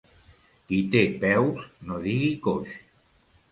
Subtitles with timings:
[0.71, 2.77] Qui té peus, no digui coix.